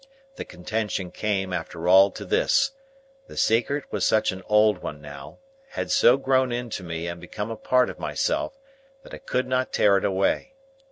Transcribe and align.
The 0.35 0.45
contention 0.45 1.11
came, 1.11 1.53
after 1.53 1.87
all, 1.87 2.09
to 2.09 2.25
this;—the 2.25 3.37
secret 3.37 3.83
was 3.91 4.03
such 4.03 4.31
an 4.31 4.41
old 4.49 4.79
one 4.79 4.99
now, 4.99 5.37
had 5.73 5.91
so 5.91 6.17
grown 6.17 6.51
into 6.51 6.81
me 6.83 7.07
and 7.07 7.21
become 7.21 7.51
a 7.51 7.55
part 7.55 7.87
of 7.87 7.99
myself, 7.99 8.57
that 9.03 9.13
I 9.13 9.19
could 9.19 9.45
not 9.47 9.71
tear 9.71 9.97
it 9.97 10.03
away. 10.03 10.55